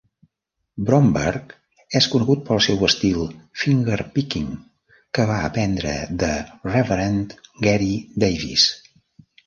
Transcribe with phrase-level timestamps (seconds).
[0.85, 1.53] Bromberg
[1.99, 3.21] és conegut pel seu estil
[3.65, 4.51] "fingerpicking"
[5.19, 6.35] que va aprendre de
[6.75, 8.71] Reverend Gary Davis.